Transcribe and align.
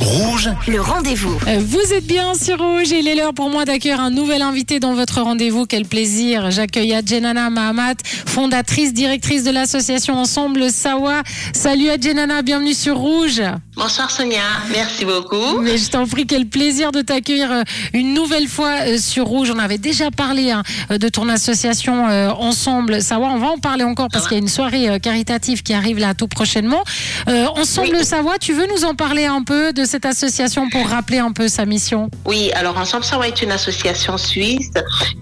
Rouge, 0.00 0.48
Le 0.68 0.80
rendez-vous. 0.80 1.36
Euh, 1.48 1.58
Vous 1.60 1.92
êtes 1.92 2.06
bien 2.06 2.34
sur 2.34 2.58
Rouge 2.58 2.92
et 2.92 3.00
il 3.00 3.08
est 3.08 3.16
l'heure 3.16 3.34
pour 3.34 3.50
moi 3.50 3.64
d'accueillir 3.64 4.00
un 4.00 4.10
nouvel 4.10 4.42
invité 4.42 4.78
dans 4.78 4.94
votre 4.94 5.20
rendez-vous. 5.22 5.66
Quel 5.66 5.86
plaisir. 5.86 6.52
J'accueille 6.52 6.94
Adjenana 6.94 7.50
Mahamat, 7.50 7.94
fondatrice, 8.26 8.92
directrice 8.94 9.42
de 9.42 9.50
l'association 9.50 10.14
Ensemble 10.16 10.70
Sawa. 10.70 11.22
Salut 11.52 11.88
Adjenana, 11.90 12.42
bienvenue 12.42 12.74
sur 12.74 12.96
Rouge. 12.96 13.42
Bonsoir 13.74 14.10
Sonia, 14.10 14.42
merci 14.72 15.04
beaucoup. 15.04 15.60
Mais 15.60 15.78
je 15.78 15.88
t'en 15.90 16.06
prie, 16.06 16.26
quel 16.26 16.46
plaisir 16.46 16.92
de 16.92 17.00
t'accueillir 17.00 17.50
euh, 17.52 17.62
une 17.92 18.14
nouvelle 18.14 18.46
fois 18.48 18.74
euh, 18.86 18.98
sur 18.98 19.26
Rouge. 19.26 19.52
On 19.54 19.58
avait 19.58 19.78
déjà 19.78 20.10
parlé 20.12 20.50
hein, 20.52 20.62
de 20.90 21.08
ton 21.08 21.28
association 21.28 22.08
euh, 22.08 22.30
Ensemble 22.30 23.02
Sawa. 23.02 23.28
On 23.32 23.38
va 23.38 23.48
en 23.48 23.58
parler 23.58 23.84
encore 23.84 24.08
parce 24.12 24.26
qu'il 24.28 24.36
y 24.36 24.40
a 24.40 24.42
une 24.42 24.48
soirée 24.48 24.98
caritative 25.00 25.62
qui 25.62 25.74
arrive 25.74 25.98
là 25.98 26.14
tout 26.14 26.28
prochainement. 26.28 26.82
Euh, 27.28 27.46
Ensemble 27.56 27.96
Oui. 27.98 28.04
Sawa, 28.04 28.38
tu 28.40 28.52
veux 28.52 28.66
nous 28.74 28.84
en 28.84 28.94
parler 28.94 29.26
un 29.26 29.42
peu 29.42 29.72
de 29.72 29.87
cette 29.88 30.04
association 30.04 30.68
pour 30.68 30.86
rappeler 30.86 31.18
un 31.18 31.32
peu 31.32 31.48
sa 31.48 31.64
mission 31.64 32.10
Oui, 32.26 32.52
alors 32.52 32.76
Ensemble 32.76 33.04
Sawa 33.04 33.26
est 33.26 33.40
une 33.42 33.50
association 33.50 34.18
suisse 34.18 34.70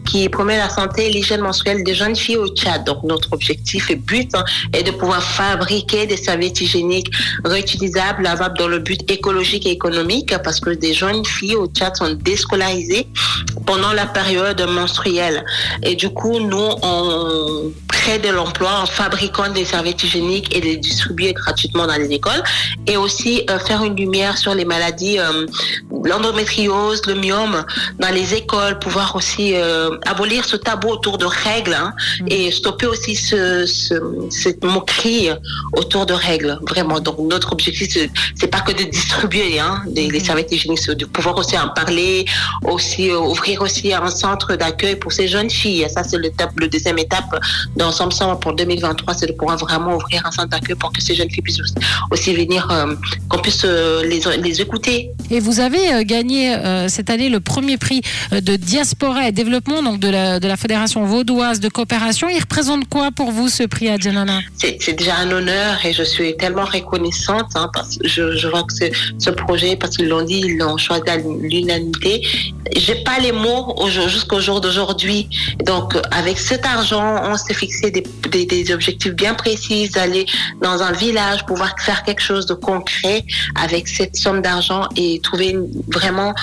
qui 0.05 0.29
promet 0.29 0.59
la 0.59 0.69
santé 0.69 1.07
et 1.07 1.11
l'hygiène 1.11 1.41
menstruelle 1.41 1.84
des 1.84 1.95
jeunes 1.95 2.16
filles 2.16 2.37
au 2.37 2.48
Tchad. 2.48 2.84
Donc 2.84 3.02
notre 3.05 3.33
objectif 3.33 3.91
et 3.91 3.95
but 3.95 4.34
hein, 4.34 4.45
est 4.73 4.83
de 4.83 4.91
pouvoir 4.91 5.23
fabriquer 5.23 6.07
des 6.07 6.16
serviettes 6.16 6.60
hygiéniques 6.60 7.10
réutilisables, 7.45 8.24
lavables 8.24 8.59
dans 8.59 8.69
le 8.69 8.80
but 8.80 9.09
écologique 9.10 9.66
et 9.66 9.71
économique 9.71 10.34
parce 10.43 10.59
que 10.59 10.71
des 10.71 10.93
jeunes 10.93 11.24
filles 11.24 11.55
au 11.55 11.69
Tchad 11.69 11.95
sont 11.95 12.15
déscolarisées 12.15 13.07
pendant 13.66 13.93
la 13.93 14.07
période 14.07 14.60
menstruelle. 14.69 15.45
Et 15.85 15.95
du 15.95 16.09
coup, 16.10 16.41
nous, 16.41 16.71
on 16.83 17.73
crée 18.06 18.19
de 18.20 18.28
l'emploi 18.28 18.70
en 18.83 18.87
fabriquant 18.87 19.48
des 19.51 19.65
serviettes 19.65 20.02
hygiéniques 20.05 20.55
et 20.56 20.60
les 20.60 20.77
distribuer 20.77 21.33
gratuitement 21.33 21.87
dans 21.88 21.96
les 21.96 22.10
écoles 22.12 22.42
et 22.87 22.96
aussi 22.96 23.42
euh, 23.51 23.59
faire 23.59 23.82
une 23.82 23.96
lumière 23.96 24.38
sur 24.38 24.55
les 24.55 24.65
maladies, 24.65 25.19
euh, 25.19 25.46
l'endométriose, 26.05 27.01
le 27.06 27.15
myome 27.15 27.65
dans 27.98 28.10
les 28.19 28.35
écoles, 28.35 28.79
pouvoir 28.79 29.16
aussi 29.16 29.54
euh, 29.54 29.90
abolir 30.07 30.45
ce 30.45 30.57
tabou 30.57 30.88
autour 30.90 31.18
de 31.18 31.26
règles 31.26 31.74
hein, 31.74 31.93
et 32.29 32.51
stopper 32.52 32.87
aussi 32.87 33.16
ce, 33.16 33.66
ce, 33.66 33.95
cette 34.30 34.63
moquerie 34.63 35.30
autour 35.73 36.07
de 36.07 36.15
règles. 36.15 36.59
Vraiment. 36.70 37.01
Donc 37.01 37.18
notre 37.18 37.52
objectif, 37.52 37.88
c'est- 37.93 38.46
pas 38.57 38.60
que 38.60 38.70
de 38.73 38.85
distribuer 38.85 39.59
hein, 39.59 39.82
des, 39.88 40.09
les 40.09 40.20
serviettes 40.20 40.52
hygiéniques, 40.52 40.79
c'est 40.79 40.95
de 40.95 41.04
pouvoir 41.04 41.37
aussi 41.37 41.59
en 41.59 41.68
parler, 41.70 42.24
aussi 42.63 43.10
ouvrir 43.10 43.60
aussi 43.63 43.93
un 43.93 44.09
centre 44.09 44.54
d'accueil 44.54 44.95
pour 44.95 45.13
ces 45.13 45.26
jeunes 45.26 45.51
filles. 45.51 45.85
Ça, 45.93 46.04
c'est 46.04 46.18
le 46.18 46.68
deuxième 46.68 46.98
étape 46.98 47.30
d'Ensemble 47.97 48.13
Sama 48.13 48.37
pour 48.37 48.52
2023, 48.55 49.15
c'est 49.15 49.27
de 49.27 49.33
pouvoir 49.33 49.57
vraiment 49.57 49.97
ouvrir 49.97 50.25
un 50.27 50.30
centre 50.30 50.49
d'accueil 50.49 50.77
pour 50.77 50.93
que 50.93 51.02
ces 51.02 51.15
jeunes 51.15 51.30
filles 51.30 51.43
puissent 51.43 51.61
aussi, 52.11 52.35
venir, 52.35 52.69
euh, 52.71 52.95
qu'on 53.29 53.38
puisse 53.38 53.63
euh, 53.65 54.03
les, 54.05 54.21
les 54.43 54.61
écouter. 54.61 55.11
Et 55.30 55.41
vous 55.41 55.61
avez 55.61 55.95
euh, 55.95 56.03
gagné 56.03 56.55
euh, 56.55 56.88
cette 56.88 57.09
année 57.11 57.29
le 57.29 57.41
premier 57.41 57.79
prix 57.79 58.03
de 58.33 58.57
diaspora 58.57 59.29
et 59.29 59.33
développement 59.33 59.83
donc 59.83 59.99
de 59.99 60.09
la, 60.09 60.41
de 60.41 60.47
la 60.47 60.57
Fédération 60.57 61.05
vaudoise 61.05 61.61
de 61.61 61.69
coopération. 61.69 62.29
Il 62.29 62.38
représente 62.41 62.88
quoi 62.88 63.11
pour 63.13 63.30
vous 63.30 63.49
ce 63.49 63.63
prix 63.63 63.88
Adjanana 63.88 64.41
c'est 64.56 64.78
c'est 64.81 64.93
déjà 64.93 65.16
un 65.16 65.31
honneur 65.31 65.84
et 65.84 65.93
je 65.93 66.03
suis 66.03 66.37
tellement 66.37 66.65
reconnaissante 66.65 67.50
hein, 67.55 67.71
parce 67.72 67.97
que 67.97 68.06
je, 68.06 68.37
je 68.37 68.49
vois 68.49 68.62
que 68.62 68.75
ce, 68.75 68.84
ce 69.19 69.31
projet, 69.31 69.77
parce 69.77 69.97
qu'ils 69.97 70.09
l'ont 70.09 70.25
dit, 70.25 70.43
ils 70.44 70.59
l'ont 70.59 70.77
choisi 70.77 71.09
à 71.09 71.16
l'unanimité. 71.16 72.27
J'ai 72.77 72.97
pas 72.97 73.19
les 73.21 73.33
mots 73.33 73.77
jusqu'au 73.88 74.41
jour 74.41 74.60
d'aujourd'hui. 74.60 75.28
Donc, 75.65 75.97
avec 76.10 76.38
cet 76.38 76.66
argent, 76.66 77.22
on 77.25 77.37
s'est 77.37 77.55
fixé 77.55 77.85
des, 77.91 78.04
des, 78.31 78.47
des 78.47 78.72
objectifs 78.72 79.12
bien 79.12 79.34
précis, 79.34 79.88
d'aller 79.91 80.26
dans 80.62 80.82
un 80.82 80.92
village, 80.92 81.44
pouvoir 81.47 81.75
faire 81.81 82.03
quelque 82.04 82.22
chose 82.22 82.47
de 82.47 82.54
concret 82.54 83.25
avec 83.54 83.88
cette 83.88 84.16
somme 84.16 84.41
d'argent 84.42 84.88
et 84.97 85.20
trouver 85.22 85.50
une- 85.50 85.69
vraiment 85.88 86.34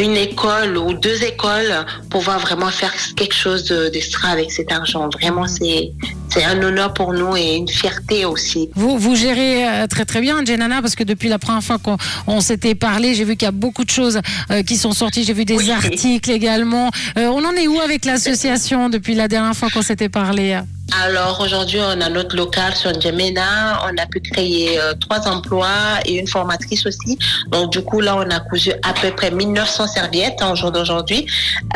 une 0.00 0.16
école 0.16 0.76
ou 0.76 0.92
deux 0.94 1.22
écoles, 1.24 1.84
pouvoir 2.10 2.38
vraiment 2.40 2.68
faire 2.68 2.92
quelque 3.16 3.34
chose 3.34 3.64
de- 3.64 3.88
d'extra 3.88 4.28
avec 4.30 4.50
cet 4.52 4.72
argent. 4.72 5.08
Vraiment, 5.20 5.46
c'est 5.46 5.92
c'est 6.30 6.44
un 6.44 6.62
honneur 6.62 6.92
pour 6.92 7.14
nous 7.14 7.34
et 7.36 7.54
une 7.56 7.68
fierté 7.68 8.26
aussi. 8.26 8.68
vous, 8.74 8.98
vous 8.98 9.16
gérez 9.16 9.66
euh, 9.66 9.86
très 9.86 10.04
très 10.04 10.20
bien 10.20 10.38
Adjanana 10.40 10.82
parce 10.82 10.94
que 10.94 11.02
depuis 11.04 11.28
la 11.30 11.38
première 11.38 11.62
fois 11.62 11.78
qu'on 11.78 11.96
on 12.26 12.40
s'était 12.42 12.74
parlé, 12.74 13.14
j'ai 13.14 13.24
vu 13.24 13.34
qu'il 13.36 13.46
y 13.46 13.48
a 13.48 13.52
beaucoup 13.52 13.84
de 13.84 13.90
choses 13.90 14.20
euh, 14.50 14.62
qui 14.62 14.76
sont 14.76 14.92
sorties. 14.92 15.24
J'ai 15.24 15.32
vu 15.32 15.44
des 15.46 15.56
Oui. 15.56 15.70
articles 15.70 16.30
également. 16.30 16.90
Euh, 17.16 17.26
on 17.28 17.42
en 17.44 17.52
est 17.52 17.66
où 17.66 17.80
avec 17.80 18.04
l'association 18.04 18.90
depuis 18.90 19.14
la 19.14 19.26
dernière 19.28 19.54
fois 19.56 19.70
qu'on 19.70 19.82
s'était 19.82 20.10
parlé? 20.10 20.58
Alors 20.90 21.38
aujourd'hui, 21.40 21.80
on 21.80 22.00
a 22.00 22.08
notre 22.08 22.34
local 22.34 22.74
sur 22.74 22.90
N'Djamena. 22.90 23.82
On 23.84 23.96
a 23.98 24.06
pu 24.06 24.20
créer 24.20 24.80
euh, 24.80 24.94
trois 24.94 25.28
emplois 25.28 26.00
et 26.06 26.14
une 26.14 26.26
formatrice 26.26 26.86
aussi. 26.86 27.18
Donc 27.48 27.72
du 27.72 27.82
coup, 27.82 28.00
là, 28.00 28.16
on 28.16 28.30
a 28.30 28.40
cousu 28.40 28.72
à 28.82 28.94
peu 28.94 29.10
près 29.10 29.30
1900 29.30 29.86
serviettes 29.86 30.42
en 30.42 30.54
jour 30.54 30.72
d'aujourd'hui. 30.72 31.26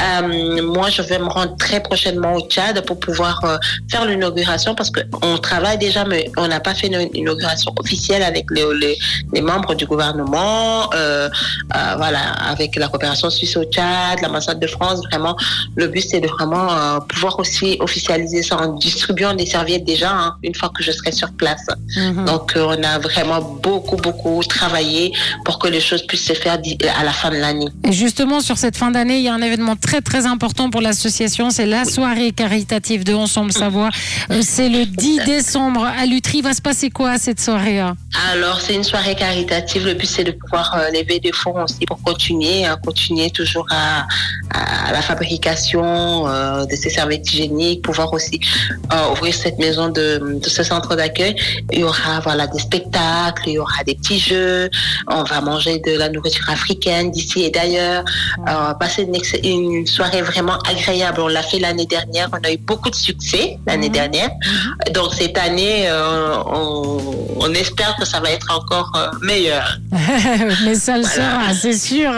Euh, 0.01 0.63
moi, 0.63 0.89
je 0.89 1.03
vais 1.03 1.19
me 1.19 1.29
rendre 1.29 1.55
très 1.57 1.83
prochainement 1.83 2.35
au 2.35 2.41
Tchad 2.49 2.85
pour 2.87 2.99
pouvoir 2.99 3.45
euh, 3.45 3.59
faire 3.91 4.07
l'inauguration 4.07 4.75
parce 4.75 4.91
qu'on 4.91 5.37
travaille 5.39 5.77
déjà, 5.77 6.07
mais 6.07 6.31
on 6.39 6.49
n'a 6.49 6.61
pas 6.61 6.75
fait 6.75 6.87
une 6.87 7.09
inauguration 7.15 7.73
officielle 7.79 8.23
avec 8.23 8.47
les, 8.51 9.43
membres 9.43 9.75
du 9.75 9.85
gouvernement. 9.85 10.89
Voilà, 11.97 12.33
avec 12.49 12.77
la 12.77 12.89
coopération 12.89 13.29
suisse 13.29 13.57
au 13.57 13.65
Tchad, 13.65 14.21
l'ambassade 14.23 14.59
de 14.59 14.67
France. 14.67 15.01
Vraiment, 15.11 15.37
le 15.77 15.89
but, 15.89 16.01
c'est 16.01 16.21
de 16.21 16.29
vraiment 16.29 17.01
pouvoir 17.09 17.39
aussi 17.39 17.77
officialiser 17.81 18.43
ça 18.43 18.57
en 18.57 18.79
distribuant 19.03 19.35
des 19.35 19.47
serviettes 19.47 19.85
déjà 19.85 20.11
hein, 20.13 20.37
une 20.45 20.55
fois 20.55 20.71
que 20.75 20.83
je 20.83 20.93
serai 20.93 21.11
sur 21.13 21.33
place. 21.33 21.67
Mhm. 21.97 22.25
Donc, 22.25 22.57
euh, 22.57 22.77
on 22.79 22.83
a 22.85 22.99
vraiment 23.01 23.41
beaucoup, 23.41 23.97
beaucoup 23.97 24.41
travaillé 24.49 25.13
pour 25.45 25.59
que 25.59 25.67
les 25.69 25.81
choses 25.81 26.07
puissent 26.07 26.25
se 26.27 26.35
faire 26.35 26.59
di- 26.59 26.79
à 27.01 27.03
la 27.03 27.11
fin 27.11 27.31
de 27.31 27.37
l'année. 27.37 27.67
Et 27.85 27.93
justement, 27.93 28.41
sur 28.41 28.59
cette 28.59 28.77
fin 28.77 28.91
d'année, 28.93 29.17
il 29.19 29.25
y 29.25 29.29
a 29.29 29.35
un 29.35 29.43
événement 29.43 29.75
très 29.77 30.01
très 30.03 30.25
important 30.27 30.71
pour 30.71 30.81
l'association. 30.81 31.51
C'est 31.51 31.67
la 31.67 31.85
soirée 31.85 32.31
caritative 32.33 33.03
de 33.05 33.13
Ensemble 33.15 33.53
Savoie. 33.53 33.91
Euh, 34.31 34.41
c'est 34.43 34.69
le 34.69 34.87
10 34.87 35.25
décembre 35.27 35.85
à 35.85 36.07
Lutry. 36.07 36.39
Il 36.39 36.45
va 36.45 36.55
se 36.55 36.63
passer 36.63 36.89
quoi 36.91 37.19
cette 37.19 37.41
soirée 37.41 37.81
hein 37.81 37.97
Alors, 38.33 38.61
c'est 38.61 38.75
une 38.75 38.85
soirée 38.85 39.17
caritative. 39.17 39.85
Le 39.85 39.95
but, 39.95 40.07
c'est 40.07 40.25
de 40.25 40.31
pouvoir 40.33 40.75
euh, 40.77 40.91
lever 40.91 41.19
des 41.19 41.33
fonds 41.33 41.61
aussi 41.65 41.85
pour 41.87 42.01
continuer, 42.03 42.65
hein, 42.65 42.79
continuer 42.85 43.31
toujours 43.31 43.67
à, 43.71 44.07
à 44.89 44.93
la 44.93 45.03
fabrication 45.03 45.83
euh, 46.29 46.65
de 46.67 46.77
ces 46.77 46.91
serviettes 46.91 47.27
hygiéniques, 47.33 47.83
pouvoir 47.83 48.13
aussi 48.13 48.39
euh, 48.93 49.13
ouvrir 49.13 49.35
cette 49.35 49.59
maison 49.59 49.89
de, 49.89 50.39
de 50.43 50.49
ce 50.49 50.63
centre 50.63 50.95
d'accueil. 50.97 51.35
Il 51.73 51.81
y 51.81 51.85
aura 51.85 52.21
voilà 52.21 52.47
des 52.47 52.59
spectacles, 52.59 53.43
il 53.47 53.53
y 53.55 53.59
aura 53.59 53.83
des 53.85 53.95
petits 53.95 54.19
jeux. 54.19 54.69
On 55.09 55.23
va 55.25 55.41
manger 55.41 55.79
de 55.81 55.97
la 55.99 56.09
nourriture 56.09 56.49
africaine 56.51 57.11
d'ici 57.11 57.45
et 57.45 57.51
d'ailleurs. 57.51 58.05
Euh, 58.49 58.75
passer 58.75 59.09
une, 59.45 59.87
soirée 59.87 60.23
vraiment 60.23 60.59
agréable. 60.69 61.21
On 61.21 61.29
l'a 61.29 61.43
fait 61.43 61.59
l'année 61.59 61.87
dernière. 61.87 62.29
On 62.33 62.47
a 62.47 62.53
eu 62.53 62.57
beaucoup 62.59 62.91
de 62.91 62.95
succès 62.95 63.59
l'année 63.67 63.89
dernière. 63.89 64.31
Donc 64.93 65.15
cette 65.15 65.37
année, 65.39 65.89
euh, 65.89 66.35
on, 66.47 66.99
on 67.41 67.53
espère 67.55 67.97
que 67.97 68.05
ça 68.05 68.21
va 68.21 68.31
être 68.31 68.49
encore 68.55 68.93
euh, 68.97 69.09
meilleur. 69.23 69.79
Mais 70.65 70.75
ça 70.75 70.97
le 70.99 71.05
Voilà. 71.05 71.51
sera, 71.51 71.55
c'est 71.55 71.73
sûr. 71.79 72.13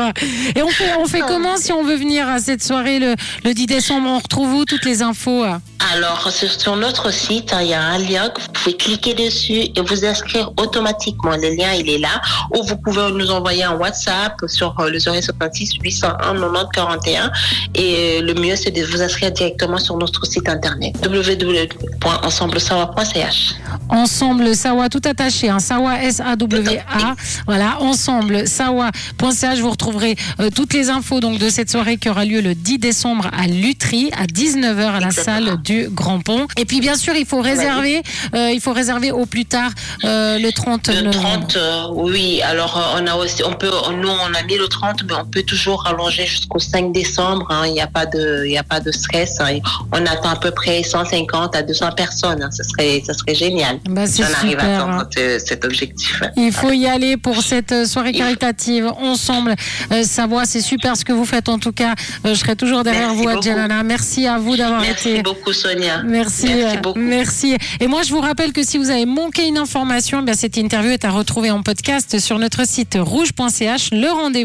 Et 0.55 0.63
on 0.63 0.69
fait, 0.69 0.95
on 0.99 1.07
fait 1.07 1.21
comment 1.21 1.57
si 1.57 1.73
on 1.73 1.83
veut 1.85 1.97
venir 1.97 2.29
à 2.29 2.39
cette 2.39 2.63
soirée 2.63 2.99
le, 2.99 3.15
le 3.45 3.55
10 3.55 3.67
décembre? 3.67 4.09
On 4.09 4.19
retrouve 4.19 4.55
où 4.55 4.65
toutes 4.65 4.85
les 4.85 5.03
infos? 5.03 5.45
Alors 5.93 6.31
sur, 6.31 6.77
notre 6.77 7.13
site, 7.13 7.53
hein, 7.53 7.59
il 7.63 7.69
y 7.69 7.75
a 7.75 7.83
un 7.83 7.99
lien 7.99 8.31
que 8.31 8.41
vous 8.41 8.49
pouvez 8.53 8.75
cliquer 8.77 9.13
dessus 9.13 9.69
et 9.77 9.81
vous 9.85 10.03
inscrire 10.05 10.51
automatiquement. 10.57 11.37
Le 11.37 11.55
lien, 11.55 11.73
il 11.73 11.91
est 11.91 11.99
là. 11.99 12.23
Ou 12.57 12.63
vous 12.63 12.77
pouvez 12.77 13.11
nous 13.13 13.31
envoyer 13.31 13.65
un 13.65 13.77
WhatsApp 13.77 14.33
sur 14.47 14.75
euh, 14.81 14.89
le 14.89 14.99
076 14.99 15.75
801 15.83 16.17
90 16.17 16.71
41. 16.73 17.31
Et 17.75 18.21
euh, 18.21 18.23
le 18.23 18.33
mieux, 18.35 18.57
c'est 18.57 18.71
de 18.71 18.83
vous 18.83 19.03
inscrire 19.03 19.31
directement 19.31 19.77
sur 19.79 19.99
notre 19.99 20.25
site 20.27 20.49
internet 20.49 20.95
www.ensemblesavoir.ch. 21.05 23.55
Ensemble 23.91 24.57
Sawa, 24.57 24.89
tout 24.89 25.03
attaché, 25.05 25.51
hein, 25.51 25.59
Sawa 25.59 26.03
S-A-W-A. 26.03 27.15
Voilà, 27.47 27.77
ensemble 27.81 28.49
Sawa.ch. 28.49 29.59
Vous 29.59 29.71
retrouverez 29.71 30.17
euh, 30.41 30.49
toutes 30.55 30.73
les 30.73 30.89
infos 30.89 31.21
donc, 31.21 31.39
de 31.39 31.51
cette 31.51 31.71
soirée 31.71 31.99
qui 31.99 32.09
aura 32.09 32.25
lieu 32.25 32.41
le 32.41 32.55
10 32.55 32.79
décembre 32.79 33.29
à 33.37 33.47
Lutry, 33.47 34.11
à 34.17 34.25
19h 34.25 34.81
à 34.81 35.01
la 35.01 35.09
Exactement. 35.09 35.47
salle 35.47 35.63
du 35.63 35.74
Grand 35.91 36.21
Pont. 36.21 36.47
Et 36.57 36.65
puis, 36.65 36.81
bien 36.81 36.97
sûr, 36.97 37.15
il 37.15 37.27
faut 37.27 37.41
réserver, 37.41 38.03
euh, 38.35 38.51
il 38.53 38.61
faut 38.61 38.73
réserver 38.73 39.11
au 39.13 39.27
plus 39.27 39.45
tard 39.45 39.71
euh, 40.05 40.39
le 40.39 40.51
30 40.53 40.89
Le 40.89 41.03
novembre. 41.03 41.47
30, 41.49 41.57
euh, 41.57 41.83
oui. 41.95 42.41
Alors, 42.43 42.95
on 43.01 43.07
a 43.07 43.15
aussi, 43.17 43.43
on 43.45 43.53
peut, 43.55 43.71
nous, 44.01 44.09
on 44.09 44.35
a 44.35 44.43
mis 44.45 44.57
le 44.57 44.69
30, 44.69 45.05
mais 45.09 45.15
on 45.15 45.25
peut 45.25 45.43
toujours 45.43 45.83
rallonger 45.83 46.27
jusqu'au 46.27 46.59
5 46.59 46.93
décembre. 46.93 47.47
hein. 47.51 47.63
Il 47.67 47.73
n'y 47.73 47.81
a 47.81 47.87
pas 47.87 48.07
de, 48.07 48.45
il 48.47 48.53
y 48.53 48.59
a 48.59 48.63
pas 48.65 48.81
de 48.81 48.91
stress. 48.93 49.41
hein. 49.41 49.59
On 49.93 50.05
attend 50.07 50.31
à 50.31 50.37
peu 50.37 50.51
près 50.51 50.83
150 50.83 51.55
à 51.57 51.63
200 51.63 51.93
personnes. 51.97 52.43
hein. 52.43 52.51
Ce 52.53 52.63
serait, 52.63 53.03
ça 53.07 53.15
serait 53.15 53.35
génial. 53.35 53.79
Bah, 53.89 54.07
Si 54.07 54.23
on 54.23 54.27
arrive 54.33 54.59
à 54.59 54.63
atteindre 54.77 55.09
ce- 55.15 55.39
cet 55.45 55.65
objectif. 55.65 56.23
Il 56.37 56.53
faut 56.53 56.73
y 56.73 56.87
aller 56.87 57.17
pour 57.17 57.43
cette 57.43 57.87
soirée 57.87 58.13
caritative 58.13 58.87
ensemble. 59.01 59.55
Savoie, 60.03 60.45
c'est 60.45 60.61
super 60.61 60.97
ce 60.97 61.05
que 61.05 61.13
vous 61.13 61.25
faites 61.25 61.49
en 61.49 61.59
tout 61.59 61.73
cas. 61.73 61.95
Je 62.25 62.35
serai 62.35 62.57
toujours 62.57 62.83
derrière 62.85 63.09
Merci 63.15 63.23
vous. 63.23 63.29
Adjanana. 63.29 63.83
Merci 63.83 64.27
à 64.27 64.39
vous 64.39 64.57
d'avoir 64.57 64.81
Merci 64.81 65.11
été 65.11 65.23
beaucoup, 65.23 65.53
Sonia. 65.55 66.03
Merci. 66.05 66.47
Merci 66.47 66.79
beaucoup. 66.79 66.99
Merci. 66.99 67.57
Et 67.81 67.87
moi, 67.87 68.03
je 68.03 68.11
vous 68.11 68.21
rappelle 68.21 68.53
que 68.53 68.63
si 68.63 68.79
vous 68.79 68.91
avez 68.91 69.07
manqué 69.07 69.47
une 69.47 69.59
information, 69.59 70.21
eh 70.21 70.25
bien 70.25 70.35
cette 70.35 70.57
interview 70.57 70.91
est 70.91 71.05
à 71.05 71.11
retrouver 71.11 71.51
en 71.51 71.63
podcast 71.63 72.19
sur 72.19 72.39
notre 72.39 72.67
site 72.67 72.99
rouge.ch. 73.01 73.91
Le 73.93 74.11
rendez-vous. 74.13 74.43